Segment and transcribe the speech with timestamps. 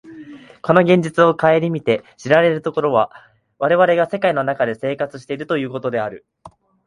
[0.63, 3.11] この現実を顧みて知られることは、
[3.59, 6.25] 我々が世界の中で生活しているということである。